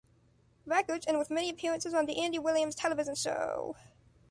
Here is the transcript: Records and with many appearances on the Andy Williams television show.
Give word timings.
Records 0.65 1.05
and 1.05 1.19
with 1.19 1.29
many 1.29 1.47
appearances 1.47 1.93
on 1.93 2.07
the 2.07 2.19
Andy 2.23 2.39
Williams 2.39 2.73
television 2.73 3.13
show. 3.13 3.75